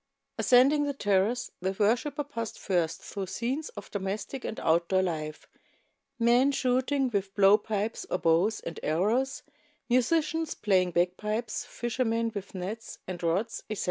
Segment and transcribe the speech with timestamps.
[0.39, 5.47] Ascending the terrace, the worshiper passed first through scenes of domestic and outdoor life,
[6.17, 9.43] men shooting with blow pipes or bows and arrows,
[9.91, 13.79] musicians playing bagpipes, fisher• men with nets and rods, etc.